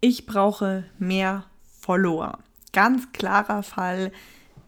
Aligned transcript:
ich 0.00 0.26
brauche 0.26 0.84
mehr 0.98 1.44
Follower. 1.80 2.38
Ganz 2.72 3.12
klarer 3.12 3.62
Fall. 3.62 4.12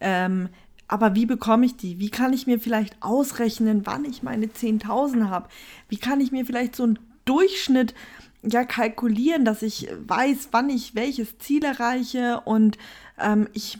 Ähm, 0.01 0.49
aber 0.89 1.15
wie 1.15 1.27
bekomme 1.27 1.65
ich 1.65 1.77
die? 1.77 1.99
Wie 1.99 2.11
kann 2.11 2.33
ich 2.33 2.47
mir 2.47 2.61
vielleicht 2.61 2.97
ausrechnen, 3.01 3.87
wann 3.87 4.05
ich 4.05 4.23
meine 4.23 4.47
10.000 4.47 5.31
habe? 5.31 5.49
Wie 5.89 5.97
kann 5.97 6.21
ich 6.21 6.33
mir 6.33 6.45
vielleicht 6.45 6.77
so 6.77 6.83
einen 6.83 6.99
Durchschnitt 7.25 7.95
ja 8.43 8.65
kalkulieren, 8.65 9.45
dass 9.45 9.63
ich 9.63 9.89
weiß, 10.07 10.49
wann 10.51 10.69
ich 10.69 10.95
welches 10.95 11.39
Ziel 11.39 11.65
erreiche 11.65 12.41
und 12.45 12.77
ähm, 13.19 13.49
ich 13.53 13.79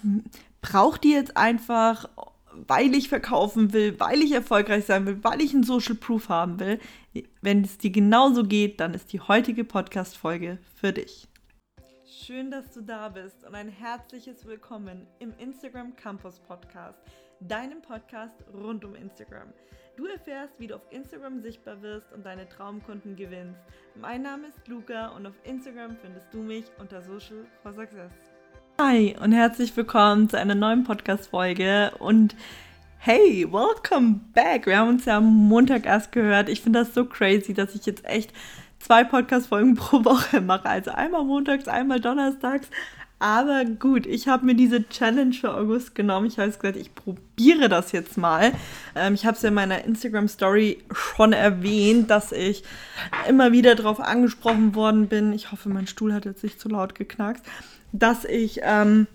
brauche 0.61 1.01
die 1.01 1.11
jetzt 1.11 1.37
einfach, 1.37 2.09
weil 2.69 2.95
ich 2.95 3.09
verkaufen 3.09 3.73
will, 3.73 3.99
weil 3.99 4.23
ich 4.23 4.33
erfolgreich 4.33 4.87
sein 4.87 5.05
will, 5.05 5.19
weil 5.23 5.41
ich 5.41 5.53
einen 5.53 5.65
Social 5.65 5.97
Proof 5.97 6.29
haben 6.29 6.61
will. 6.61 6.79
Wenn 7.41 7.63
es 7.65 7.79
dir 7.79 7.91
genauso 7.91 8.45
geht, 8.45 8.81
dann 8.81 8.95
ist 8.95 9.13
die 9.13 9.21
heutige 9.21 9.65
Podcast-Folge 9.65 10.59
für 10.77 10.93
dich. 10.93 11.29
Schön, 12.25 12.53
dass 12.53 12.71
du 12.71 12.83
da 12.83 13.09
bist 13.09 13.45
und 13.45 13.57
ein 13.57 13.69
herzliches 13.69 14.47
Willkommen 14.47 15.09
im 15.19 15.33
Instagram 15.39 15.97
Campus 15.97 16.39
Podcast, 16.39 17.01
deinem 17.41 17.83
Podcast 17.83 18.45
rund 18.55 18.85
um 18.85 18.95
Instagram. 18.95 19.49
Du 19.97 20.07
erfährst, 20.07 20.53
wie 20.61 20.69
du 20.69 20.77
auf 20.77 20.83
Instagram 20.91 21.41
sichtbar 21.41 21.83
wirst 21.83 22.13
und 22.13 22.25
deine 22.25 22.49
Traumkunden 22.49 23.17
gewinnst. 23.17 23.59
Mein 24.01 24.23
Name 24.23 24.47
ist 24.47 24.69
Luca 24.69 25.09
und 25.09 25.27
auf 25.27 25.35
Instagram 25.43 25.97
findest 26.01 26.33
du 26.33 26.39
mich 26.39 26.67
unter 26.79 27.03
Social 27.03 27.45
for 27.61 27.73
Success. 27.73 28.13
Hi 28.81 29.17
und 29.21 29.33
herzlich 29.33 29.77
willkommen 29.77 30.29
zu 30.29 30.39
einer 30.39 30.55
neuen 30.55 30.85
Podcast-Folge 30.85 31.91
und 31.99 32.37
Hey, 32.99 33.49
welcome 33.51 34.21
back! 34.33 34.67
Wir 34.67 34.79
haben 34.79 34.91
uns 34.91 35.07
ja 35.07 35.17
am 35.17 35.49
Montag 35.49 35.87
erst 35.87 36.13
gehört. 36.13 36.49
Ich 36.49 36.61
finde 36.61 36.79
das 36.85 36.95
so 36.95 37.05
crazy, 37.05 37.53
dass 37.53 37.75
ich 37.75 37.85
jetzt 37.85 38.05
echt 38.05 38.33
zwei 38.83 39.05
Podcast-Folgen 39.05 39.75
pro 39.77 40.05
Woche 40.05 40.41
mache. 40.41 40.67
Also 40.67 40.91
einmal 40.91 41.25
montags, 41.25 41.69
einmal 41.69 42.01
donnerstags. 42.01 42.69
Aber 43.23 43.65
gut, 43.65 44.05
ich 44.05 44.27
habe 44.27 44.45
mir 44.45 44.57
diese 44.57 44.89
Challenge 44.89 45.33
für 45.33 45.55
August 45.55 45.95
genommen. 45.95 46.27
Ich 46.27 46.41
habe 46.41 46.51
gesagt, 46.51 46.77
ich 46.77 46.93
probiere 46.93 47.69
das 47.69 47.93
jetzt 47.93 48.19
mal. 48.19 48.51
Ähm, 48.97 49.15
ich 49.15 49.25
habe 49.25 49.37
es 49.37 49.45
in 49.45 49.55
meiner 49.55 49.85
Instagram-Story 49.85 50.83
schon 50.93 51.33
erwähnt, 51.33 52.11
dass 52.11 52.33
ich 52.33 52.65
immer 53.29 53.53
wieder 53.53 53.77
darauf 53.77 54.01
angesprochen 54.01 54.75
worden 54.75 55.07
bin. 55.07 55.33
Ich 55.33 55.53
hoffe, 55.53 55.69
mein 55.69 55.87
Stuhl 55.87 56.13
hat 56.13 56.25
jetzt 56.25 56.43
nicht 56.43 56.59
zu 56.59 56.69
laut 56.69 56.97
geknackst. 56.97 57.45
Dass 57.93 58.25
ich 58.25 58.59
ähm, 58.65 59.07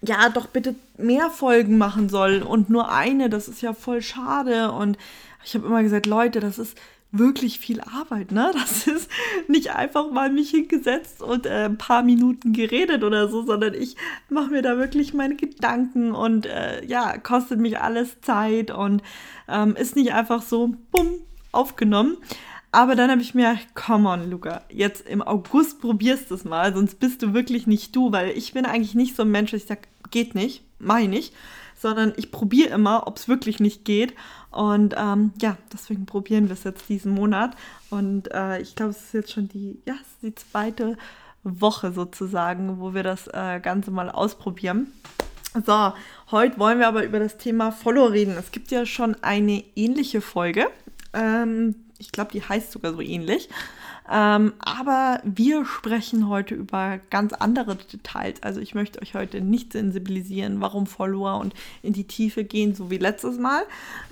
ja 0.00 0.30
doch 0.30 0.46
bitte 0.46 0.74
mehr 0.96 1.28
Folgen 1.28 1.76
machen 1.76 2.08
soll 2.08 2.40
und 2.40 2.70
nur 2.70 2.90
eine. 2.90 3.28
Das 3.28 3.48
ist 3.48 3.60
ja 3.60 3.74
voll 3.74 4.00
schade. 4.00 4.72
Und 4.72 4.96
ich 5.44 5.54
habe 5.54 5.66
immer 5.66 5.82
gesagt, 5.82 6.06
Leute, 6.06 6.40
das 6.40 6.58
ist 6.58 6.78
wirklich 7.12 7.58
viel 7.58 7.80
Arbeit, 7.80 8.32
ne? 8.32 8.50
Das 8.60 8.86
ist 8.86 9.10
nicht 9.48 9.74
einfach 9.74 10.10
mal 10.10 10.30
mich 10.30 10.50
hingesetzt 10.50 11.22
und 11.22 11.46
äh, 11.46 11.64
ein 11.64 11.78
paar 11.78 12.02
Minuten 12.02 12.52
geredet 12.52 13.02
oder 13.02 13.28
so, 13.28 13.44
sondern 13.44 13.74
ich 13.74 13.96
mache 14.28 14.50
mir 14.50 14.62
da 14.62 14.78
wirklich 14.78 15.14
meine 15.14 15.36
Gedanken 15.36 16.12
und 16.12 16.46
äh, 16.46 16.84
ja, 16.84 17.18
kostet 17.18 17.58
mich 17.58 17.78
alles 17.78 18.20
Zeit 18.20 18.70
und 18.70 19.02
ähm, 19.48 19.76
ist 19.76 19.96
nicht 19.96 20.12
einfach 20.12 20.42
so, 20.42 20.74
bumm, 20.90 21.14
aufgenommen. 21.52 22.16
Aber 22.72 22.94
dann 22.94 23.10
habe 23.10 23.20
ich 23.20 23.34
mir, 23.34 23.58
come 23.74 24.08
on, 24.08 24.30
Luca, 24.30 24.62
jetzt 24.68 25.08
im 25.08 25.22
August 25.22 25.80
probierst 25.80 26.30
du 26.30 26.36
es 26.36 26.44
mal, 26.44 26.72
sonst 26.72 27.00
bist 27.00 27.20
du 27.20 27.34
wirklich 27.34 27.66
nicht 27.66 27.96
du, 27.96 28.12
weil 28.12 28.30
ich 28.30 28.52
bin 28.52 28.64
eigentlich 28.64 28.94
nicht 28.94 29.16
so 29.16 29.22
ein 29.22 29.30
Mensch, 29.30 29.52
ich 29.52 29.64
sage, 29.64 29.82
geht 30.12 30.36
nicht, 30.36 30.62
mach 30.78 30.98
ich 30.98 31.08
nicht 31.08 31.34
sondern 31.80 32.12
ich 32.16 32.30
probiere 32.30 32.74
immer, 32.74 33.06
ob 33.06 33.16
es 33.16 33.26
wirklich 33.26 33.58
nicht 33.58 33.84
geht. 33.84 34.14
Und 34.50 34.94
ähm, 34.98 35.32
ja, 35.40 35.56
deswegen 35.72 36.04
probieren 36.04 36.48
wir 36.48 36.52
es 36.52 36.64
jetzt 36.64 36.88
diesen 36.88 37.12
Monat. 37.12 37.56
Und 37.88 38.32
äh, 38.34 38.60
ich 38.60 38.76
glaube, 38.76 38.90
es 38.90 38.98
ist 38.98 39.14
jetzt 39.14 39.32
schon 39.32 39.48
die, 39.48 39.80
ja, 39.86 39.94
die 40.20 40.34
zweite 40.34 40.98
Woche 41.42 41.92
sozusagen, 41.92 42.80
wo 42.80 42.92
wir 42.92 43.02
das 43.02 43.28
äh, 43.28 43.60
Ganze 43.60 43.90
mal 43.90 44.10
ausprobieren. 44.10 44.92
So, 45.66 45.94
heute 46.30 46.58
wollen 46.58 46.78
wir 46.78 46.86
aber 46.86 47.02
über 47.02 47.18
das 47.18 47.38
Thema 47.38 47.72
Follow 47.72 48.04
reden. 48.04 48.36
Es 48.38 48.52
gibt 48.52 48.70
ja 48.70 48.84
schon 48.84 49.16
eine 49.22 49.64
ähnliche 49.74 50.20
Folge. 50.20 50.66
Ähm, 51.14 51.74
ich 51.98 52.12
glaube, 52.12 52.32
die 52.32 52.42
heißt 52.42 52.72
sogar 52.72 52.92
so 52.92 53.00
ähnlich. 53.00 53.48
Ähm, 54.10 54.54
aber 54.58 55.20
wir 55.24 55.64
sprechen 55.64 56.28
heute 56.28 56.54
über 56.54 56.98
ganz 57.10 57.32
andere 57.32 57.76
Details. 57.76 58.42
Also 58.42 58.60
ich 58.60 58.74
möchte 58.74 59.00
euch 59.00 59.14
heute 59.14 59.40
nicht 59.40 59.72
sensibilisieren, 59.72 60.60
warum 60.60 60.86
Follower 60.86 61.38
und 61.38 61.54
in 61.82 61.92
die 61.92 62.04
Tiefe 62.04 62.42
gehen, 62.42 62.74
so 62.74 62.90
wie 62.90 62.98
letztes 62.98 63.38
Mal. 63.38 63.62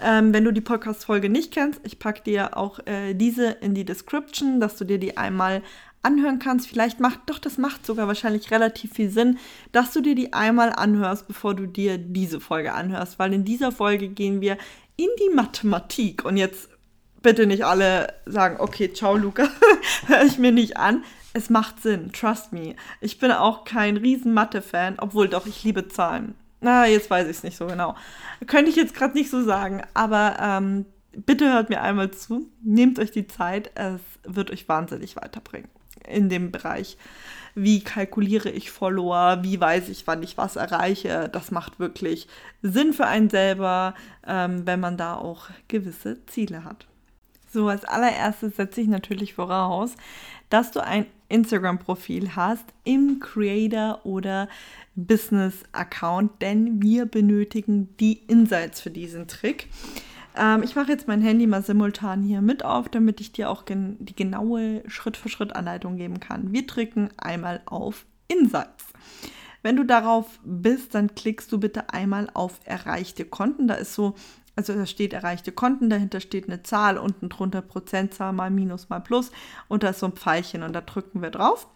Ähm, 0.01 0.33
wenn 0.33 0.45
du 0.45 0.53
die 0.53 0.61
Podcast-Folge 0.61 1.29
nicht 1.29 1.53
kennst, 1.53 1.81
ich 1.83 1.99
packe 1.99 2.23
dir 2.23 2.57
auch 2.57 2.79
äh, 2.87 3.15
diese 3.15 3.51
in 3.51 3.75
die 3.75 3.85
Description, 3.85 4.61
dass 4.61 4.77
du 4.77 4.85
dir 4.85 4.99
die 4.99 5.17
einmal 5.17 5.63
anhören 6.03 6.39
kannst. 6.39 6.69
Vielleicht 6.69 7.01
macht, 7.01 7.21
doch, 7.27 7.39
das 7.39 7.59
macht 7.59 7.85
sogar 7.85 8.07
wahrscheinlich 8.07 8.51
relativ 8.51 8.93
viel 8.93 9.11
Sinn, 9.11 9.39
dass 9.73 9.93
du 9.93 10.01
dir 10.01 10.15
die 10.15 10.33
einmal 10.33 10.73
anhörst, 10.73 11.27
bevor 11.27 11.55
du 11.55 11.67
dir 11.67 11.99
diese 11.99 12.41
Folge 12.41 12.73
anhörst, 12.73 13.19
weil 13.19 13.33
in 13.33 13.45
dieser 13.45 13.73
Folge 13.73 14.09
gehen 14.09 14.41
wir 14.41 14.59
in 14.97 15.09
die 15.21 15.35
Mathematik. 15.35 16.25
Und 16.25 16.37
jetzt 16.37 16.69
bitte 17.23 17.47
nicht 17.47 17.65
alle 17.65 18.15
sagen, 18.27 18.57
okay, 18.59 18.93
ciao 18.93 19.17
Luca, 19.17 19.49
höre 20.07 20.25
ich 20.25 20.39
mir 20.39 20.53
nicht 20.53 20.77
an. 20.77 21.05
Es 21.33 21.51
macht 21.51 21.83
Sinn, 21.83 22.13
trust 22.13 22.53
me. 22.53 22.75
Ich 23.01 23.19
bin 23.19 23.31
auch 23.31 23.65
kein 23.65 23.97
riesen 23.97 24.33
Mathe-Fan, 24.33 24.97
obwohl 24.99 25.29
doch, 25.29 25.47
ich 25.47 25.63
liebe 25.63 25.89
Zahlen. 25.89 26.35
Na, 26.61 26.87
jetzt 26.87 27.11
weiß 27.11 27.27
ich 27.27 27.37
es 27.37 27.43
nicht 27.43 27.57
so 27.57 27.67
genau. 27.67 27.95
Könnte 28.47 28.71
ich 28.71 28.77
jetzt 28.77 28.95
gerade 28.95 29.17
nicht 29.17 29.31
so 29.31 29.45
sagen, 29.45 29.83
aber 29.95 30.37
ähm, 30.41 30.87
bitte 31.13 31.53
hört 31.53 31.69
mir 31.69 31.83
einmal 31.83 32.11
zu, 32.11 32.51
nehmt 32.63 32.99
euch 32.99 33.11
die 33.11 33.29
Zeit, 33.29 33.71
es 33.75 34.01
wird 34.25 34.51
euch 34.51 34.69
wahnsinnig 34.69 35.17
weiterbringen 35.17 35.69
in 36.07 36.29
dem 36.29 36.51
Bereich. 36.51 36.97
Wie 37.55 37.83
kalkuliere 37.83 38.51
ich 38.51 38.71
Follower? 38.71 39.39
Wie 39.43 39.61
weiß 39.61 39.89
ich, 39.89 40.07
wann 40.07 40.23
ich 40.23 40.39
was 40.39 40.57
erreiche? 40.57 41.29
Das 41.29 41.51
macht 41.51 41.81
wirklich 41.81 42.29
Sinn 42.63 42.93
für 42.93 43.07
einen 43.07 43.31
selber, 43.31 43.95
ähm, 44.27 44.67
wenn 44.67 44.81
man 44.81 44.97
da 44.97 45.15
auch 45.15 45.49
gewisse 45.67 46.25
Ziele 46.27 46.65
hat. 46.65 46.87
So, 47.51 47.69
als 47.69 47.85
allererstes 47.85 48.57
setze 48.57 48.81
ich 48.81 48.89
natürlich 48.89 49.35
voraus, 49.35 49.95
dass 50.51 50.71
du 50.71 50.81
ein 50.85 51.07
Instagram-Profil 51.29 52.37
hast 52.37 52.65
im 52.85 53.21
Creator- 53.21 54.05
oder 54.05 54.49
Business-Account, 54.97 56.43
denn 56.43 56.83
wir 56.83 57.07
benötigen 57.07 57.95
die 57.99 58.15
Insights 58.27 58.81
für 58.81 58.91
diesen 58.91 59.29
Trick. 59.29 59.69
Ähm, 60.37 60.63
ich 60.63 60.75
mache 60.75 60.93
jetzt 60.93 61.09
mein 61.09 61.21
Handy 61.21 61.47
mal 61.47 61.63
simultan 61.63 62.23
hier 62.23 62.41
mit 62.41 62.65
auf, 62.65 62.89
damit 62.89 63.21
ich 63.21 63.33
dir 63.33 63.51
auch 63.51 63.65
gen 63.65 63.97
die 63.99 64.17
genaue 64.17 64.83
Schritt-für-Schritt-Anleitung 64.89 65.97
geben 65.97 66.21
kann. 66.21 66.53
Wir 66.53 66.67
drücken 66.67 67.11
einmal 67.17 67.63
auf 67.67 68.07
Insights. 68.29 68.87
Wenn 69.63 69.77
du 69.77 69.85
darauf 69.85 70.39
bist, 70.45 70.95
dann 70.95 71.15
klickst 71.15 71.51
du 71.51 71.59
bitte 71.59 71.91
einmal 71.91 72.29
auf 72.33 72.61
erreichte 72.65 73.25
Konten. 73.25 73.67
Da 73.67 73.75
ist 73.75 73.95
so 73.95 74.15
also 74.59 74.75
da 74.75 74.87
steht 74.87 75.13
erreichte 75.13 75.53
Konten, 75.53 75.89
dahinter 75.89 76.19
steht 76.19 76.49
eine 76.49 76.65
Zahl, 76.65 76.99
unten 76.99 77.29
drunter 77.29 77.63
Prozentzahl 77.63 78.33
mal 78.33 78.51
Minus 78.51 78.89
mal 78.89 78.99
Plus 78.99 79.31
und 79.69 79.85
da 79.85 79.91
ist 79.91 80.01
so 80.01 80.07
ein 80.07 80.13
Pfeilchen 80.13 80.65
und 80.65 80.73
da 80.73 80.81
drücken 80.81 81.23
wir 81.23 81.31
drauf. 81.31 81.69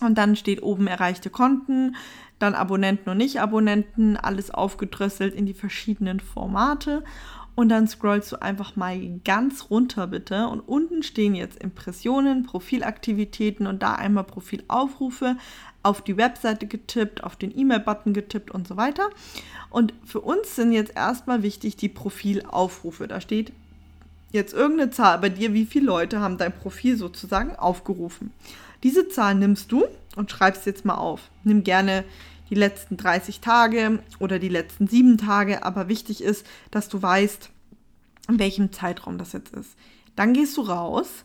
Und 0.00 0.18
dann 0.18 0.36
steht 0.36 0.62
oben 0.62 0.86
erreichte 0.86 1.30
Konten, 1.30 1.96
dann 2.38 2.54
Abonnenten 2.54 3.10
und 3.10 3.18
Nicht-Abonnenten, 3.18 4.16
alles 4.16 4.50
aufgedrösselt 4.50 5.34
in 5.34 5.46
die 5.46 5.54
verschiedenen 5.54 6.20
Formate. 6.20 7.04
Und 7.56 7.68
dann 7.68 7.86
scrollst 7.86 8.32
du 8.32 8.42
einfach 8.42 8.74
mal 8.74 8.98
ganz 9.24 9.70
runter 9.70 10.08
bitte. 10.08 10.48
Und 10.48 10.60
unten 10.60 11.04
stehen 11.04 11.36
jetzt 11.36 11.62
Impressionen, 11.62 12.42
Profilaktivitäten 12.42 13.66
und 13.68 13.82
da 13.82 13.94
einmal 13.94 14.24
Profilaufrufe, 14.24 15.36
auf 15.84 16.02
die 16.02 16.16
Webseite 16.16 16.66
getippt, 16.66 17.22
auf 17.22 17.36
den 17.36 17.56
E-Mail-Button 17.56 18.14
getippt 18.14 18.50
und 18.50 18.66
so 18.66 18.76
weiter. 18.76 19.10
Und 19.70 19.92
für 20.04 20.20
uns 20.20 20.56
sind 20.56 20.72
jetzt 20.72 20.96
erstmal 20.96 21.42
wichtig 21.42 21.76
die 21.76 21.90
Profilaufrufe. 21.90 23.06
Da 23.06 23.20
steht 23.20 23.52
jetzt 24.34 24.52
irgendeine 24.52 24.90
Zahl 24.90 25.18
bei 25.18 25.28
dir, 25.28 25.54
wie 25.54 25.64
viele 25.64 25.86
Leute 25.86 26.20
haben 26.20 26.38
dein 26.38 26.52
Profil 26.52 26.96
sozusagen 26.96 27.54
aufgerufen. 27.54 28.32
Diese 28.82 29.08
Zahl 29.08 29.36
nimmst 29.36 29.70
du 29.70 29.84
und 30.16 30.30
schreibst 30.30 30.66
jetzt 30.66 30.84
mal 30.84 30.96
auf. 30.96 31.30
Nimm 31.44 31.62
gerne 31.62 32.04
die 32.50 32.56
letzten 32.56 32.96
30 32.96 33.40
Tage 33.40 34.00
oder 34.18 34.38
die 34.38 34.48
letzten 34.48 34.88
sieben 34.88 35.18
Tage, 35.18 35.64
aber 35.64 35.88
wichtig 35.88 36.22
ist, 36.22 36.44
dass 36.70 36.88
du 36.88 37.00
weißt, 37.00 37.48
in 38.28 38.38
welchem 38.38 38.72
Zeitraum 38.72 39.18
das 39.18 39.32
jetzt 39.32 39.54
ist. 39.54 39.70
Dann 40.16 40.34
gehst 40.34 40.56
du 40.56 40.62
raus 40.62 41.24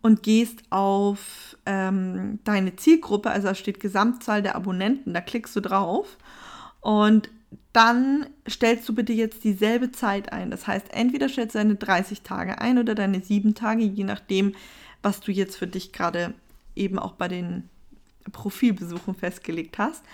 und 0.00 0.22
gehst 0.22 0.62
auf 0.70 1.56
ähm, 1.66 2.38
deine 2.44 2.76
Zielgruppe, 2.76 3.30
also 3.30 3.48
da 3.48 3.54
steht 3.54 3.78
Gesamtzahl 3.78 4.42
der 4.42 4.56
Abonnenten, 4.56 5.12
da 5.14 5.20
klickst 5.20 5.54
du 5.54 5.60
drauf 5.60 6.16
und 6.80 7.28
dann 7.72 8.26
stellst 8.48 8.88
du 8.88 8.94
bitte 8.94 9.12
jetzt 9.12 9.44
dieselbe 9.44 9.92
Zeit 9.92 10.32
ein. 10.32 10.50
Das 10.50 10.66
heißt, 10.66 10.92
entweder 10.92 11.28
stellst 11.28 11.54
du 11.54 11.58
deine 11.58 11.76
30 11.76 12.22
Tage 12.22 12.60
ein 12.60 12.78
oder 12.78 12.94
deine 12.94 13.20
7 13.20 13.54
Tage, 13.54 13.82
je 13.82 14.04
nachdem, 14.04 14.54
was 15.02 15.20
du 15.20 15.32
jetzt 15.32 15.56
für 15.56 15.66
dich 15.66 15.92
gerade 15.92 16.34
eben 16.74 16.98
auch 16.98 17.12
bei 17.12 17.28
den 17.28 17.68
Profilbesuchen 18.32 19.14
festgelegt 19.14 19.78
hast. 19.78 20.04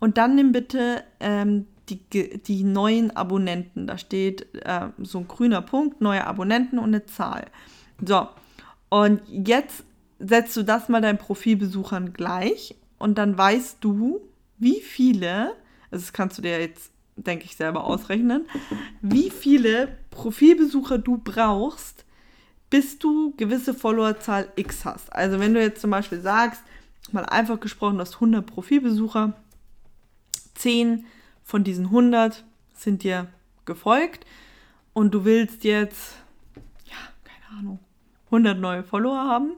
Und 0.00 0.18
dann 0.18 0.34
nimm 0.34 0.52
bitte 0.52 1.02
ähm, 1.20 1.66
die, 1.88 2.38
die 2.42 2.64
neuen 2.64 3.16
Abonnenten. 3.16 3.86
Da 3.86 3.98
steht 3.98 4.54
äh, 4.64 4.88
so 4.98 5.18
ein 5.18 5.28
grüner 5.28 5.62
Punkt, 5.62 6.00
neue 6.00 6.26
Abonnenten 6.26 6.78
und 6.78 6.86
eine 6.86 7.06
Zahl. 7.06 7.46
So, 8.04 8.28
und 8.90 9.22
jetzt 9.28 9.84
setzt 10.18 10.56
du 10.56 10.62
das 10.62 10.88
mal 10.88 11.00
deinen 11.00 11.18
Profilbesuchern 11.18 12.12
gleich 12.12 12.74
und 12.98 13.18
dann 13.18 13.36
weißt 13.36 13.78
du, 13.80 14.20
wie 14.58 14.80
viele, 14.80 15.52
das 15.90 16.12
kannst 16.12 16.38
du 16.38 16.42
dir 16.42 16.60
jetzt, 16.60 16.90
denke 17.16 17.44
ich, 17.44 17.56
selber 17.56 17.84
ausrechnen, 17.84 18.46
wie 19.00 19.30
viele 19.30 19.98
Profilbesucher 20.10 20.98
du 20.98 21.18
brauchst, 21.18 22.04
bis 22.70 22.98
du 22.98 23.34
gewisse 23.36 23.74
Followerzahl 23.74 24.48
X 24.56 24.84
hast. 24.84 25.12
Also 25.12 25.40
wenn 25.40 25.54
du 25.54 25.60
jetzt 25.60 25.80
zum 25.80 25.90
Beispiel 25.90 26.20
sagst, 26.20 26.62
mal 27.12 27.24
einfach 27.24 27.60
gesprochen, 27.60 27.96
du 27.96 28.02
hast 28.02 28.14
100 28.14 28.46
Profilbesucher, 28.46 29.34
10 30.54 31.06
von 31.42 31.64
diesen 31.64 31.86
100 31.86 32.44
sind 32.74 33.02
dir 33.02 33.28
gefolgt 33.64 34.26
und 34.92 35.12
du 35.14 35.24
willst 35.24 35.64
jetzt, 35.64 36.16
ja, 36.84 36.96
keine 37.24 37.58
Ahnung, 37.58 37.78
100 38.26 38.58
neue 38.58 38.82
Follower 38.82 39.16
haben, 39.16 39.52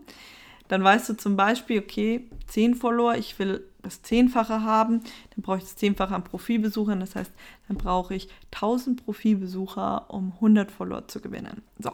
dann 0.68 0.84
weißt 0.84 1.08
du 1.08 1.16
zum 1.16 1.36
Beispiel, 1.36 1.80
okay, 1.80 2.30
10 2.46 2.76
Follower, 2.76 3.16
ich 3.16 3.38
will 3.38 3.64
das 3.82 4.02
Zehnfache 4.02 4.62
haben, 4.62 5.00
dann 5.34 5.42
brauche 5.42 5.58
ich 5.58 5.64
das 5.64 5.76
Zehnfache 5.76 6.14
an 6.14 6.24
Profilbesuchern. 6.24 7.00
Das 7.00 7.16
heißt, 7.16 7.32
dann 7.68 7.76
brauche 7.76 8.14
ich 8.14 8.28
1000 8.52 9.04
Profilbesucher, 9.04 10.06
um 10.08 10.32
100 10.36 10.70
Follower 10.70 11.08
zu 11.08 11.20
gewinnen. 11.20 11.62
So, 11.78 11.92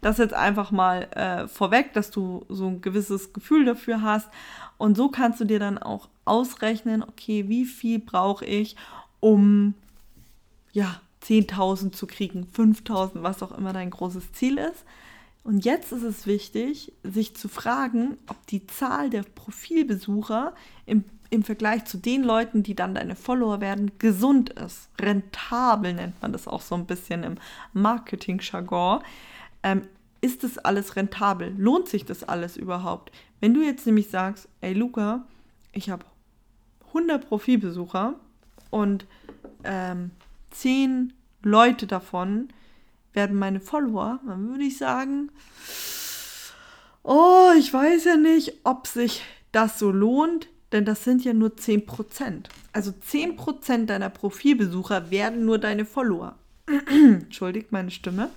das 0.00 0.18
jetzt 0.18 0.34
einfach 0.34 0.70
mal 0.70 1.02
äh, 1.12 1.48
vorweg, 1.48 1.92
dass 1.92 2.10
du 2.10 2.44
so 2.48 2.68
ein 2.68 2.80
gewisses 2.80 3.32
Gefühl 3.32 3.64
dafür 3.64 4.02
hast. 4.02 4.28
Und 4.78 4.96
so 4.96 5.08
kannst 5.08 5.40
du 5.40 5.44
dir 5.44 5.58
dann 5.58 5.78
auch 5.78 6.08
ausrechnen, 6.24 7.02
okay, 7.02 7.48
wie 7.48 7.64
viel 7.64 7.98
brauche 7.98 8.44
ich, 8.44 8.76
um 9.20 9.74
ja, 10.72 11.00
10.000 11.24 11.92
zu 11.92 12.06
kriegen, 12.06 12.46
5.000, 12.56 13.22
was 13.22 13.42
auch 13.42 13.52
immer 13.52 13.72
dein 13.72 13.90
großes 13.90 14.32
Ziel 14.32 14.58
ist. 14.58 14.84
Und 15.44 15.64
jetzt 15.64 15.92
ist 15.92 16.02
es 16.02 16.26
wichtig, 16.26 16.92
sich 17.02 17.34
zu 17.34 17.48
fragen, 17.48 18.18
ob 18.26 18.46
die 18.48 18.66
Zahl 18.66 19.08
der 19.08 19.22
Profilbesucher 19.22 20.54
im, 20.84 21.04
im 21.30 21.42
Vergleich 21.42 21.84
zu 21.84 21.98
den 21.98 22.22
Leuten, 22.22 22.62
die 22.62 22.74
dann 22.74 22.94
deine 22.94 23.16
Follower 23.16 23.60
werden, 23.60 23.92
gesund 23.98 24.50
ist. 24.50 24.88
Rentabel 25.00 25.92
nennt 25.92 26.20
man 26.22 26.32
das 26.32 26.48
auch 26.48 26.62
so 26.62 26.74
ein 26.74 26.86
bisschen 26.86 27.22
im 27.22 27.36
Marketing-Jargon. 27.74 29.00
Ähm, 29.62 29.82
ist 30.20 30.42
das 30.42 30.58
alles 30.58 30.96
rentabel? 30.96 31.54
Lohnt 31.56 31.88
sich 31.88 32.04
das 32.04 32.24
alles 32.24 32.56
überhaupt? 32.56 33.12
Wenn 33.40 33.54
du 33.54 33.62
jetzt 33.62 33.86
nämlich 33.86 34.08
sagst, 34.08 34.48
ey 34.60 34.72
Luca, 34.72 35.24
ich 35.72 35.90
habe 35.90 36.04
100 36.88 37.28
Profilbesucher 37.28 38.14
und 38.70 39.06
ähm, 39.64 40.10
10 40.50 41.12
Leute 41.42 41.86
davon 41.86 42.48
werden 43.12 43.38
meine 43.38 43.60
Follower, 43.60 44.18
dann 44.26 44.48
würde 44.48 44.64
ich 44.64 44.78
sagen, 44.78 45.30
oh, 47.02 47.50
ich 47.56 47.72
weiß 47.72 48.04
ja 48.04 48.16
nicht, 48.16 48.54
ob 48.64 48.86
sich 48.86 49.22
das 49.52 49.78
so 49.78 49.90
lohnt, 49.90 50.48
denn 50.72 50.84
das 50.84 51.04
sind 51.04 51.24
ja 51.24 51.32
nur 51.32 51.50
10%. 51.50 52.44
Also 52.72 52.90
10% 52.92 53.86
deiner 53.86 54.10
Profilbesucher 54.10 55.10
werden 55.10 55.44
nur 55.44 55.58
deine 55.58 55.84
Follower. 55.84 56.36
Entschuldigt 56.88 57.72
meine 57.72 57.90
Stimme. 57.90 58.30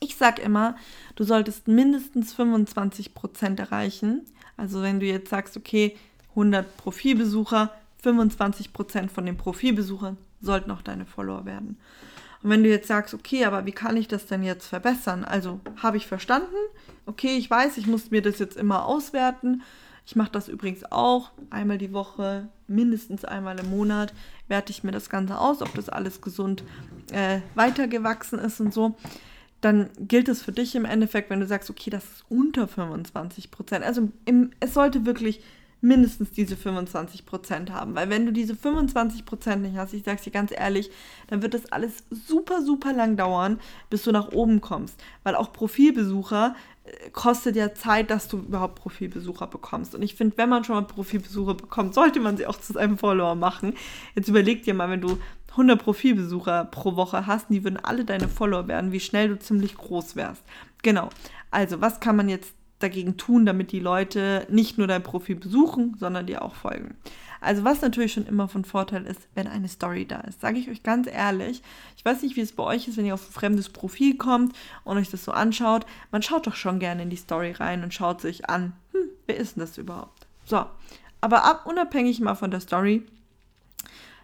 Ich 0.00 0.16
sage 0.16 0.42
immer, 0.42 0.76
du 1.14 1.24
solltest 1.24 1.68
mindestens 1.68 2.34
25% 2.34 3.58
erreichen. 3.58 4.22
Also 4.56 4.82
wenn 4.82 5.00
du 5.00 5.06
jetzt 5.06 5.30
sagst, 5.30 5.56
okay, 5.56 5.96
100 6.30 6.76
Profilbesucher, 6.76 7.72
25% 8.04 9.08
von 9.08 9.26
den 9.26 9.36
Profilbesuchern 9.36 10.18
sollten 10.40 10.70
auch 10.70 10.82
deine 10.82 11.06
Follower 11.06 11.46
werden. 11.46 11.78
Und 12.42 12.50
wenn 12.50 12.62
du 12.62 12.68
jetzt 12.68 12.88
sagst, 12.88 13.14
okay, 13.14 13.44
aber 13.46 13.64
wie 13.66 13.72
kann 13.72 13.96
ich 13.96 14.06
das 14.06 14.26
denn 14.26 14.42
jetzt 14.42 14.66
verbessern? 14.66 15.24
Also 15.24 15.60
habe 15.82 15.96
ich 15.96 16.06
verstanden, 16.06 16.54
okay, 17.06 17.36
ich 17.36 17.50
weiß, 17.50 17.78
ich 17.78 17.86
muss 17.86 18.10
mir 18.10 18.22
das 18.22 18.38
jetzt 18.38 18.56
immer 18.56 18.84
auswerten. 18.84 19.62
Ich 20.06 20.14
mache 20.14 20.30
das 20.30 20.46
übrigens 20.46 20.84
auch 20.90 21.32
einmal 21.50 21.78
die 21.78 21.92
Woche, 21.92 22.48
mindestens 22.68 23.24
einmal 23.24 23.58
im 23.58 23.70
Monat, 23.70 24.14
werte 24.46 24.70
ich 24.70 24.84
mir 24.84 24.92
das 24.92 25.10
Ganze 25.10 25.38
aus, 25.38 25.62
ob 25.62 25.74
das 25.74 25.88
alles 25.88 26.20
gesund 26.20 26.62
äh, 27.10 27.40
weitergewachsen 27.56 28.38
ist 28.38 28.60
und 28.60 28.72
so. 28.72 28.94
Dann 29.60 29.90
gilt 29.98 30.28
es 30.28 30.42
für 30.42 30.52
dich 30.52 30.76
im 30.76 30.84
Endeffekt, 30.84 31.28
wenn 31.28 31.40
du 31.40 31.46
sagst, 31.46 31.70
okay, 31.70 31.90
das 31.90 32.04
ist 32.04 32.24
unter 32.28 32.68
25 32.68 33.50
Prozent. 33.50 33.84
Also 33.84 34.08
im, 34.26 34.52
es 34.60 34.74
sollte 34.74 35.06
wirklich 35.06 35.42
mindestens 35.80 36.30
diese 36.30 36.56
25 36.56 37.26
Prozent 37.26 37.70
haben. 37.70 37.94
Weil 37.94 38.10
wenn 38.10 38.26
du 38.26 38.32
diese 38.32 38.56
25 38.56 39.24
Prozent 39.24 39.62
nicht 39.62 39.76
hast, 39.76 39.92
ich 39.92 40.04
sag's 40.04 40.22
dir 40.22 40.30
ganz 40.30 40.52
ehrlich, 40.52 40.90
dann 41.28 41.42
wird 41.42 41.54
das 41.54 41.70
alles 41.72 42.04
super, 42.10 42.62
super 42.62 42.92
lang 42.92 43.16
dauern, 43.16 43.60
bis 43.90 44.02
du 44.04 44.12
nach 44.12 44.32
oben 44.32 44.60
kommst. 44.60 45.00
Weil 45.22 45.34
auch 45.34 45.52
Profilbesucher 45.52 46.56
äh, 46.84 47.10
kostet 47.10 47.56
ja 47.56 47.74
Zeit, 47.74 48.10
dass 48.10 48.28
du 48.28 48.38
überhaupt 48.38 48.76
Profilbesucher 48.76 49.46
bekommst. 49.46 49.94
Und 49.94 50.02
ich 50.02 50.14
finde, 50.14 50.38
wenn 50.38 50.48
man 50.48 50.64
schon 50.64 50.76
mal 50.76 50.82
Profilbesucher 50.82 51.54
bekommt, 51.54 51.94
sollte 51.94 52.20
man 52.20 52.36
sie 52.36 52.46
auch 52.46 52.58
zu 52.58 52.72
seinem 52.72 52.98
Follower 52.98 53.34
machen. 53.34 53.74
Jetzt 54.14 54.28
überleg 54.28 54.62
dir 54.62 54.74
mal, 54.74 54.90
wenn 54.90 55.00
du 55.00 55.18
100 55.50 55.82
Profilbesucher 55.82 56.66
pro 56.66 56.96
Woche 56.96 57.26
hast, 57.26 57.48
die 57.48 57.64
würden 57.64 57.78
alle 57.82 58.04
deine 58.04 58.28
Follower 58.28 58.68
werden, 58.68 58.92
wie 58.92 59.00
schnell 59.00 59.28
du 59.28 59.38
ziemlich 59.38 59.74
groß 59.76 60.14
wärst. 60.14 60.42
Genau. 60.82 61.08
Also, 61.50 61.80
was 61.80 62.00
kann 62.00 62.16
man 62.16 62.28
jetzt 62.28 62.54
dagegen 62.78 63.16
tun, 63.16 63.46
damit 63.46 63.72
die 63.72 63.80
Leute 63.80 64.46
nicht 64.50 64.78
nur 64.78 64.86
dein 64.86 65.02
Profil 65.02 65.36
besuchen, 65.36 65.96
sondern 65.98 66.26
dir 66.26 66.42
auch 66.42 66.54
folgen. 66.54 66.96
Also 67.40 67.64
was 67.64 67.80
natürlich 67.80 68.12
schon 68.12 68.26
immer 68.26 68.48
von 68.48 68.64
Vorteil 68.64 69.06
ist, 69.06 69.28
wenn 69.34 69.46
eine 69.46 69.68
Story 69.68 70.06
da 70.06 70.20
ist. 70.20 70.40
Sage 70.40 70.58
ich 70.58 70.68
euch 70.68 70.82
ganz 70.82 71.06
ehrlich. 71.06 71.62
Ich 71.96 72.04
weiß 72.04 72.22
nicht, 72.22 72.36
wie 72.36 72.40
es 72.40 72.52
bei 72.52 72.64
euch 72.64 72.88
ist, 72.88 72.96
wenn 72.96 73.06
ihr 73.06 73.14
auf 73.14 73.28
ein 73.28 73.32
fremdes 73.32 73.68
Profil 73.68 74.16
kommt 74.16 74.54
und 74.84 74.96
euch 74.96 75.10
das 75.10 75.24
so 75.24 75.32
anschaut. 75.32 75.86
Man 76.10 76.22
schaut 76.22 76.46
doch 76.46 76.54
schon 76.54 76.78
gerne 76.78 77.02
in 77.02 77.10
die 77.10 77.16
Story 77.16 77.52
rein 77.52 77.82
und 77.82 77.94
schaut 77.94 78.20
sich 78.20 78.48
an, 78.48 78.72
hm, 78.92 79.10
wer 79.26 79.36
ist 79.36 79.56
denn 79.56 79.60
das 79.60 79.78
überhaupt? 79.78 80.26
So, 80.44 80.64
aber 81.20 81.44
ab 81.44 81.66
unabhängig 81.66 82.20
mal 82.20 82.34
von 82.34 82.50
der 82.50 82.60
Story, 82.60 83.06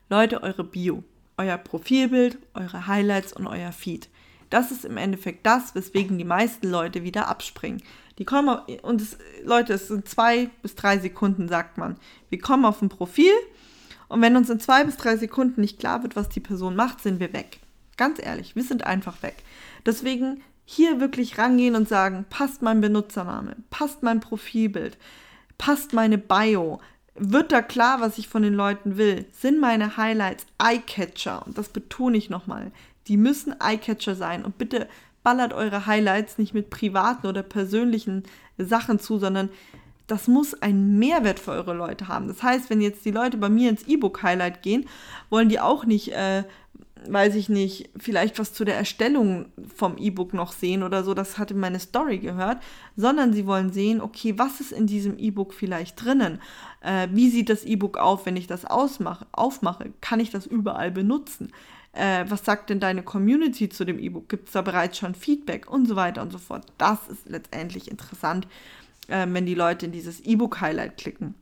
Leute, 0.09 0.43
eure 0.43 0.65
Bio, 0.65 1.05
euer 1.37 1.57
Profilbild, 1.59 2.39
eure 2.55 2.87
Highlights 2.87 3.33
und 3.33 3.47
euer 3.47 3.73
Feed. 3.73 4.09
Das 4.51 4.71
ist 4.71 4.85
im 4.85 4.99
Endeffekt 4.99 5.47
das, 5.47 5.75
weswegen 5.75 6.19
die 6.19 6.25
meisten 6.25 6.69
Leute 6.69 7.05
wieder 7.05 7.29
abspringen. 7.29 7.83
Die 8.19 8.25
kommen, 8.25 8.59
und 8.83 9.01
es, 9.01 9.19
Leute, 9.45 9.73
es 9.73 9.89
sind 9.89 10.09
zwei 10.09 10.51
bis 10.63 10.75
drei 10.75 10.99
Sekunden, 10.99 11.49
sagt 11.49 11.79
man. 11.79 11.97
Wir 12.29 12.39
kommen 12.39 12.65
auf 12.65 12.83
ein 12.83 12.89
Profil 12.89 13.33
und 14.09 14.21
wenn 14.21 14.37
uns 14.37 14.51
in 14.51 14.61
zwei 14.61 14.85
bis 14.85 14.97
drei 14.97 15.17
Sekunden 15.17 15.61
nicht 15.61 15.79
klar 15.79 16.03
wird, 16.03 16.17
was 16.17 16.29
die 16.29 16.41
Person 16.41 16.77
macht, 16.77 17.01
sind 17.01 17.21
wir 17.21 17.33
weg. 17.33 17.61
Ganz 17.97 18.19
ehrlich, 18.23 18.55
wir 18.57 18.63
sind 18.63 18.87
einfach 18.87 19.23
weg. 19.23 19.37
Deswegen 19.87 20.43
hier 20.65 21.01
wirklich 21.01 21.39
rangehen 21.39 21.75
und 21.75 21.89
sagen, 21.89 22.25
passt 22.29 22.63
mein 22.63 22.81
Benutzername, 22.81 23.57
passt 23.71 24.03
mein 24.03 24.21
Profilbild, 24.21 24.97
passt 25.59 25.93
meine 25.93 26.19
Bio, 26.19 26.81
wird 27.15 27.53
da 27.53 27.63
klar, 27.63 28.01
was 28.01 28.19
ich 28.19 28.29
von 28.29 28.43
den 28.43 28.55
Leuten 28.55 28.97
will? 28.97 29.27
Sind 29.33 29.61
meine 29.61 29.97
Highlights 29.97 30.47
Eyecatcher? 30.59 31.47
Und 31.47 31.59
das 31.59 31.69
betone 31.69 32.17
ich 32.17 32.31
nochmal. 32.31 32.73
Die 33.07 33.17
müssen 33.17 33.55
Eyecatcher 33.61 34.15
sein. 34.15 34.45
Und 34.45 34.57
bitte 34.57 34.89
ballert 35.23 35.53
eure 35.53 35.87
Highlights 35.87 36.39
nicht 36.39 36.55
mit 36.55 36.71
privaten 36.71 37.27
oder 37.27 37.43
persönlichen 37.43 38.25
Sachen 38.59 38.99
zu, 38.99 39.19
sondern 39.19 39.51
das 40.07 40.29
muss 40.29 40.55
einen 40.61 40.99
Mehrwert 40.99 41.39
für 41.39 41.53
eure 41.53 41.75
Leute 41.75 42.09
haben. 42.09 42.29
Das 42.29 42.43
heißt, 42.43 42.71
wenn 42.71 42.81
jetzt 42.81 43.05
die 43.05 43.11
Leute 43.11 43.37
bei 43.37 43.49
mir 43.49 43.71
ins 43.71 43.85
E-Book-Highlight 43.85 44.63
gehen, 44.63 44.87
wollen 45.31 45.49
die 45.49 45.61
auch 45.61 45.85
nicht, 45.85 46.13
äh, 46.13 46.45
weiß 47.09 47.35
ich 47.35 47.49
nicht, 47.49 47.91
vielleicht 47.97 48.39
was 48.39 48.53
zu 48.53 48.65
der 48.65 48.77
Erstellung 48.77 49.47
vom 49.75 49.97
E-Book 49.97 50.35
noch 50.35 50.53
sehen 50.53 50.83
oder 50.83 51.03
so, 51.03 51.15
das 51.15 51.39
hatte 51.39 51.55
meine 51.55 51.81
Story 51.81 52.19
gehört, 52.19 52.59
sondern 52.97 53.33
sie 53.33 53.47
wollen 53.47 53.73
sehen, 53.73 54.01
okay, 54.01 54.35
was 54.37 54.61
ist 54.61 54.73
in 54.73 54.87
diesem 54.87 55.19
E-Book 55.19 55.55
vielleicht 55.55 56.05
drinnen? 56.05 56.41
Äh, 56.81 57.09
wie 57.13 57.31
sieht 57.31 57.49
das 57.49 57.65
E-Book 57.65 57.97
auf, 57.97 58.27
wenn 58.27 58.37
ich 58.37 58.47
das 58.47 58.65
ausmache, 58.65 59.27
aufmache? 59.33 59.93
Kann 60.01 60.21
ich 60.21 60.31
das 60.31 60.47
überall 60.47 60.91
benutzen? 60.91 61.53
Äh, 61.93 62.25
was 62.29 62.45
sagt 62.45 62.71
denn 62.71 62.81
deine 62.81 63.03
Community 63.03 63.69
zu 63.69 63.85
dem 63.85 63.99
E-Book? 63.99 64.29
Gibt 64.29 64.49
es 64.49 64.53
da 64.53 64.63
bereits 64.63 64.99
schon 64.99 65.15
Feedback 65.15 65.71
und 65.71 65.87
so 65.87 65.97
weiter 65.97 66.23
und 66.23 66.33
so 66.33 66.39
fort? 66.39 66.67
Das 66.79 67.09
ist 67.09 67.29
letztendlich 67.29 67.91
interessant, 67.91 68.47
äh, 69.09 69.27
wenn 69.29 69.47
die 69.47 69.55
Leute 69.55 69.87
in 69.87 69.93
dieses 69.93 70.21
E-Book-Highlight 70.21 70.97
klicken. 70.97 71.35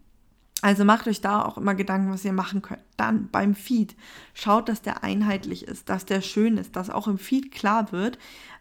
Also 0.63 0.85
macht 0.85 1.09
euch 1.09 1.21
da 1.21 1.43
auch 1.43 1.57
immer 1.57 1.75
Gedanken, 1.75 2.13
was 2.13 2.25
ihr 2.25 2.33
machen 2.33 2.61
könnt. 2.61 2.83
Dann 2.97 3.29
beim 3.31 3.55
Feed 3.55 3.97
schaut, 4.35 4.69
dass 4.69 4.83
der 4.83 5.03
einheitlich 5.03 5.67
ist, 5.67 5.89
dass 5.89 6.05
der 6.05 6.21
schön 6.21 6.59
ist, 6.59 6.77
dass 6.77 6.91
auch 6.91 7.09
im 7.09 7.19
Feed 7.19 7.51
klar 7.51 7.93
wird, 7.93 8.19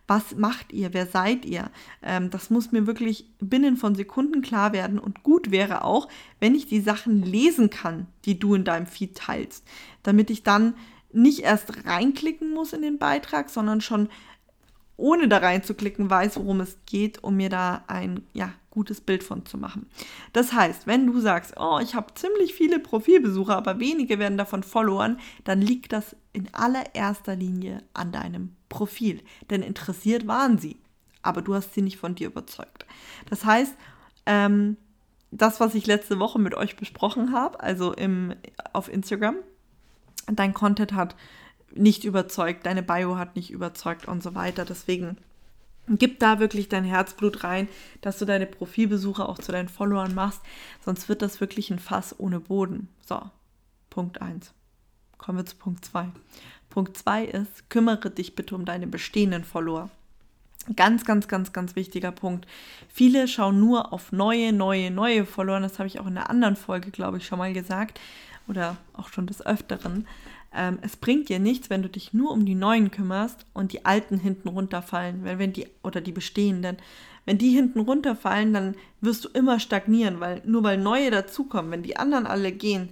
was 0.07 0.35
macht 0.35 0.73
ihr, 0.73 0.93
wer 0.93 1.05
seid 1.05 1.45
ihr. 1.45 1.69
Ähm, 2.01 2.29
das 2.29 2.49
muss 2.49 2.71
mir 2.71 2.87
wirklich 2.87 3.25
binnen 3.39 3.77
von 3.77 3.95
Sekunden 3.95 4.41
klar 4.41 4.73
werden 4.73 4.97
und 4.97 5.23
gut 5.23 5.51
wäre 5.51 5.83
auch, 5.83 6.07
wenn 6.39 6.55
ich 6.55 6.67
die 6.67 6.81
Sachen 6.81 7.21
lesen 7.21 7.69
kann, 7.69 8.07
die 8.25 8.39
du 8.39 8.55
in 8.55 8.63
deinem 8.63 8.87
Feed 8.87 9.15
teilst, 9.15 9.67
damit 10.01 10.29
ich 10.29 10.43
dann 10.43 10.75
nicht 11.11 11.39
erst 11.39 11.85
reinklicken 11.85 12.53
muss 12.53 12.73
in 12.73 12.81
den 12.81 12.99
Beitrag, 12.99 13.49
sondern 13.49 13.81
schon 13.81 14.09
ohne 14.99 15.27
da 15.27 15.37
reinzuklicken 15.37 16.09
weiß, 16.09 16.35
worum 16.37 16.59
es 16.61 16.77
geht, 16.85 17.23
um 17.23 17.37
mir 17.37 17.49
da 17.49 17.83
ein 17.87 18.23
ja, 18.33 18.51
gutes 18.69 19.01
Bild 19.01 19.23
von 19.23 19.45
zu 19.45 19.57
machen. 19.57 19.87
Das 20.33 20.53
heißt, 20.53 20.87
wenn 20.87 21.07
du 21.07 21.19
sagst, 21.19 21.55
oh, 21.57 21.79
ich 21.81 21.95
habe 21.95 22.13
ziemlich 22.13 22.53
viele 22.53 22.79
Profilbesucher, 22.79 23.55
aber 23.55 23.79
wenige 23.79 24.19
werden 24.19 24.37
davon 24.37 24.61
Followern, 24.61 25.19
dann 25.45 25.61
liegt 25.61 25.93
das 25.93 26.15
in 26.33 26.53
allererster 26.53 27.35
Linie 27.35 27.81
an 27.93 28.11
deinem 28.11 28.55
Profil. 28.67 29.21
Denn 29.49 29.63
interessiert 29.63 30.27
waren 30.27 30.57
sie, 30.57 30.77
aber 31.21 31.41
du 31.41 31.55
hast 31.55 31.73
sie 31.73 31.81
nicht 31.81 31.97
von 31.97 32.15
dir 32.15 32.27
überzeugt. 32.27 32.85
Das 33.29 33.45
heißt, 33.45 33.73
ähm, 34.25 34.77
das, 35.31 35.59
was 35.59 35.75
ich 35.75 35.87
letzte 35.87 36.19
Woche 36.19 36.39
mit 36.39 36.55
euch 36.55 36.75
besprochen 36.75 37.31
habe, 37.31 37.61
also 37.61 37.93
im, 37.93 38.33
auf 38.73 38.91
Instagram, 38.91 39.35
dein 40.31 40.53
Content 40.53 40.93
hat 40.93 41.15
nicht 41.73 42.03
überzeugt, 42.03 42.65
deine 42.65 42.83
Bio 42.83 43.17
hat 43.17 43.35
nicht 43.35 43.51
überzeugt 43.51 44.07
und 44.07 44.23
so 44.23 44.35
weiter. 44.35 44.65
Deswegen 44.65 45.17
gib 45.87 46.19
da 46.19 46.39
wirklich 46.39 46.69
dein 46.69 46.83
Herzblut 46.83 47.43
rein, 47.43 47.67
dass 48.01 48.19
du 48.19 48.25
deine 48.25 48.45
Profilbesucher 48.45 49.27
auch 49.27 49.39
zu 49.39 49.51
deinen 49.51 49.69
Followern 49.69 50.13
machst, 50.13 50.41
sonst 50.83 51.09
wird 51.09 51.21
das 51.21 51.41
wirklich 51.41 51.71
ein 51.71 51.79
Fass 51.79 52.15
ohne 52.19 52.39
Boden. 52.39 52.89
So, 53.05 53.21
Punkt 53.89 54.21
1. 54.21 54.53
Kommen 55.17 55.39
wir 55.39 55.45
zu 55.45 55.55
Punkt 55.55 55.83
2. 55.85 56.09
Punkt 56.69 56.97
2 56.97 57.25
ist, 57.25 57.69
kümmere 57.69 58.11
dich 58.11 58.35
bitte 58.35 58.55
um 58.55 58.65
deine 58.65 58.87
bestehenden 58.87 59.43
Follower. 59.43 59.89
Ganz, 60.75 61.03
ganz, 61.03 61.27
ganz, 61.27 61.51
ganz 61.51 61.75
wichtiger 61.75 62.11
Punkt. 62.11 62.45
Viele 62.89 63.27
schauen 63.27 63.59
nur 63.59 63.91
auf 63.91 64.11
neue, 64.11 64.53
neue, 64.53 64.91
neue 64.91 65.25
Follower. 65.25 65.59
Das 65.59 65.79
habe 65.79 65.87
ich 65.87 65.99
auch 65.99 66.05
in 66.05 66.15
einer 66.17 66.29
anderen 66.29 66.55
Folge, 66.55 66.91
glaube 66.91 67.17
ich, 67.17 67.25
schon 67.25 67.39
mal 67.39 67.53
gesagt. 67.53 67.99
Oder 68.49 68.77
auch 68.93 69.09
schon 69.09 69.27
des 69.27 69.45
Öfteren. 69.45 70.07
Ähm, 70.53 70.79
es 70.81 70.97
bringt 70.97 71.29
dir 71.29 71.39
nichts, 71.39 71.69
wenn 71.69 71.83
du 71.83 71.89
dich 71.89 72.13
nur 72.13 72.31
um 72.31 72.45
die 72.45 72.55
neuen 72.55 72.91
kümmerst 72.91 73.45
und 73.53 73.71
die 73.71 73.85
alten 73.85 74.19
hinten 74.19 74.49
runterfallen. 74.49 75.23
Wenn, 75.23 75.39
wenn 75.39 75.53
die, 75.53 75.67
oder 75.83 76.01
die 76.01 76.11
bestehenden. 76.11 76.77
Wenn 77.25 77.37
die 77.37 77.51
hinten 77.51 77.81
runterfallen, 77.81 78.53
dann 78.53 78.75
wirst 79.01 79.25
du 79.25 79.29
immer 79.29 79.59
stagnieren, 79.59 80.19
weil 80.19 80.41
nur 80.45 80.63
weil 80.63 80.77
neue 80.77 81.11
dazukommen, 81.11 81.71
wenn 81.71 81.83
die 81.83 81.97
anderen 81.97 82.25
alle 82.25 82.51
gehen, 82.51 82.89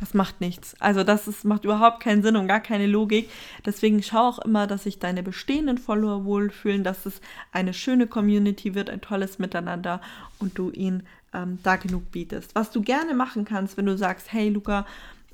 das 0.00 0.12
macht 0.12 0.40
nichts. 0.40 0.74
Also 0.80 1.04
das 1.04 1.26
ist, 1.26 1.44
macht 1.44 1.64
überhaupt 1.64 2.00
keinen 2.00 2.22
Sinn 2.22 2.36
und 2.36 2.48
gar 2.48 2.60
keine 2.60 2.86
Logik. 2.86 3.30
Deswegen 3.64 4.02
schau 4.02 4.28
auch 4.28 4.38
immer, 4.40 4.66
dass 4.66 4.84
sich 4.84 4.98
deine 4.98 5.22
bestehenden 5.22 5.78
Follower 5.78 6.24
wohlfühlen, 6.24 6.84
dass 6.84 7.06
es 7.06 7.20
eine 7.52 7.72
schöne 7.72 8.06
Community 8.06 8.74
wird, 8.74 8.90
ein 8.90 9.00
tolles 9.00 9.38
Miteinander 9.38 10.00
und 10.38 10.58
du 10.58 10.70
ihnen 10.70 11.06
ähm, 11.32 11.58
da 11.62 11.76
genug 11.76 12.10
bietest. 12.10 12.54
Was 12.54 12.70
du 12.70 12.82
gerne 12.82 13.14
machen 13.14 13.44
kannst, 13.44 13.76
wenn 13.76 13.86
du 13.86 13.96
sagst, 13.96 14.32
hey 14.32 14.48
Luca, 14.48 14.86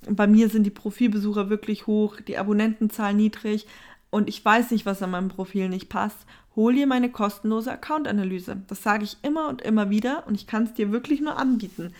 bei 0.08 0.26
mir 0.26 0.48
sind 0.48 0.64
die 0.64 0.70
Profilbesucher 0.70 1.48
wirklich 1.48 1.86
hoch, 1.86 2.20
die 2.20 2.38
Abonnentenzahl 2.38 3.14
niedrig 3.14 3.66
und 4.10 4.28
ich 4.28 4.44
weiß 4.44 4.72
nicht, 4.72 4.84
was 4.84 5.02
an 5.02 5.10
meinem 5.10 5.28
Profil 5.28 5.68
nicht 5.68 5.88
passt, 5.88 6.26
hol 6.56 6.74
dir 6.74 6.86
meine 6.86 7.10
kostenlose 7.10 7.72
Account-Analyse. 7.72 8.62
Das 8.66 8.82
sage 8.82 9.04
ich 9.04 9.16
immer 9.22 9.48
und 9.48 9.62
immer 9.62 9.90
wieder 9.90 10.24
und 10.26 10.34
ich 10.34 10.46
kann 10.46 10.64
es 10.64 10.74
dir 10.74 10.92
wirklich 10.92 11.20
nur 11.20 11.38
anbieten 11.38 11.92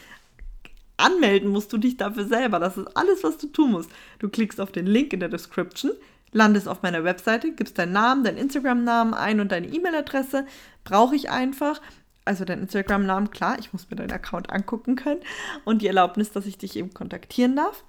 anmelden 1.02 1.50
musst 1.50 1.72
du 1.72 1.78
dich 1.78 1.96
dafür 1.96 2.24
selber. 2.24 2.58
Das 2.58 2.76
ist 2.76 2.96
alles, 2.96 3.22
was 3.24 3.38
du 3.38 3.48
tun 3.48 3.72
musst. 3.72 3.90
Du 4.18 4.28
klickst 4.28 4.60
auf 4.60 4.72
den 4.72 4.86
Link 4.86 5.12
in 5.12 5.20
der 5.20 5.28
Description, 5.28 5.92
landest 6.32 6.68
auf 6.68 6.82
meiner 6.82 7.04
Webseite, 7.04 7.52
gibst 7.52 7.78
deinen 7.78 7.92
Namen, 7.92 8.24
deinen 8.24 8.38
Instagram-Namen 8.38 9.14
ein 9.14 9.40
und 9.40 9.52
deine 9.52 9.68
E-Mail-Adresse. 9.68 10.46
Brauche 10.84 11.16
ich 11.16 11.30
einfach. 11.30 11.80
Also 12.24 12.44
deinen 12.44 12.62
Instagram-Namen, 12.62 13.30
klar, 13.30 13.58
ich 13.58 13.72
muss 13.72 13.90
mir 13.90 13.96
deinen 13.96 14.12
Account 14.12 14.50
angucken 14.50 14.96
können 14.96 15.20
und 15.64 15.82
die 15.82 15.88
Erlaubnis, 15.88 16.30
dass 16.30 16.46
ich 16.46 16.58
dich 16.58 16.76
eben 16.76 16.94
kontaktieren 16.94 17.56
darf. 17.56 17.84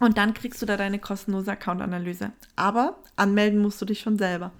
Und 0.00 0.18
dann 0.18 0.34
kriegst 0.34 0.60
du 0.60 0.66
da 0.66 0.76
deine 0.76 0.98
kostenlose 0.98 1.52
Account-Analyse. 1.52 2.32
Aber 2.56 2.98
anmelden 3.16 3.60
musst 3.60 3.80
du 3.80 3.84
dich 3.84 4.00
schon 4.00 4.18
selber. 4.18 4.52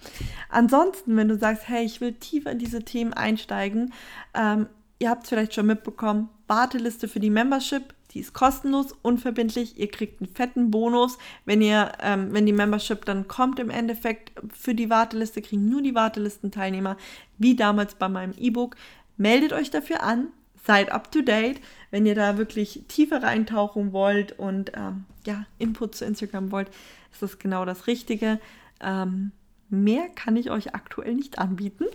Ansonsten, 0.49 1.17
wenn 1.17 1.29
du 1.29 1.37
sagst, 1.37 1.69
hey, 1.69 1.85
ich 1.85 2.01
will 2.01 2.13
tiefer 2.13 2.53
in 2.53 2.59
diese 2.59 2.85
Themen 2.85 3.13
einsteigen, 3.13 3.93
ähm, 4.33 4.69
ihr 5.01 5.11
habt 5.11 5.25
es 5.25 5.31
vielleicht 5.31 5.55
schon 5.55 5.67
mitbekommen, 5.67 6.31
Warteliste 6.47 7.09
für 7.09 7.21
die 7.21 7.31
Membership. 7.31 7.95
Die 8.15 8.21
ist 8.21 8.33
kostenlos, 8.33 8.95
unverbindlich. 9.03 9.79
Ihr 9.79 9.91
kriegt 9.91 10.21
einen 10.21 10.33
fetten 10.33 10.71
Bonus, 10.71 11.19
wenn 11.45 11.61
ihr, 11.61 11.93
ähm, 12.01 12.33
wenn 12.33 12.47
die 12.47 12.53
Membership 12.53 13.05
dann 13.05 13.27
kommt 13.27 13.59
im 13.59 13.71
Endeffekt 13.71 14.33
für 14.53 14.75
die 14.75 14.89
Warteliste, 14.89 15.43
kriegen 15.43 15.69
nur 15.69 15.83
die 15.83 15.97
Wartelistenteilnehmer, 15.97 16.97
wie 17.39 17.57
damals 17.57 17.97
bei 17.97 18.09
meinem 18.09 18.33
E-Book. 18.39 18.77
Meldet 19.17 19.53
euch 19.53 19.71
dafür 19.71 20.03
an, 20.03 20.29
seid 20.65 20.91
up 20.91 21.11
to 21.11 21.23
date, 21.23 21.61
wenn 21.91 22.07
ihr 22.07 22.15
da 22.15 22.39
wirklich 22.39 22.85
tiefere 22.89 23.27
Eintauchung 23.27 23.93
wollt 23.93 24.39
und 24.39 24.73
ähm, 24.75 25.05
ja, 25.27 25.47
Input 25.59 25.97
zu 25.97 26.05
Instagram 26.05 26.53
wollt, 26.53 26.69
ist 27.13 27.23
das 27.23 27.39
genau 27.39 27.65
das 27.65 27.87
Richtige. 27.89 28.41
Ähm, 28.81 29.33
mehr 29.71 30.09
kann 30.09 30.37
ich 30.37 30.51
euch 30.51 30.75
aktuell 30.75 31.15
nicht 31.15 31.39
anbieten. 31.39 31.87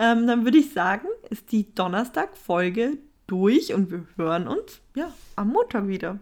Ähm, 0.00 0.28
dann 0.28 0.44
würde 0.44 0.58
ich 0.58 0.72
sagen, 0.72 1.08
ist 1.28 1.50
die 1.50 1.74
Donnerstag-Folge 1.74 2.98
durch 3.28 3.72
und 3.72 3.92
wir 3.92 4.04
hören 4.16 4.48
uns 4.48 4.80
ja 4.96 5.12
am 5.36 5.48
Montag 5.50 5.86
wieder. 5.86 6.18